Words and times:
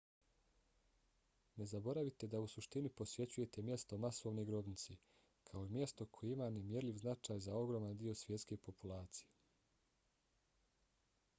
ne 1.57 1.65
zaboravite 1.73 2.29
da 2.33 2.39
u 2.45 2.47
suštini 2.53 2.91
posjećujete 3.01 3.63
mjesto 3.67 3.99
masovne 4.05 4.45
grobnice 4.47 4.97
kao 5.51 5.65
i 5.65 5.69
mjesto 5.75 6.07
koje 6.19 6.31
ima 6.37 6.49
nemjerljiv 6.57 6.97
značaj 7.03 7.39
za 7.49 7.55
ogroman 7.59 7.97
dio 7.97 8.15
svjetske 8.23 8.57
populacije 8.69 9.29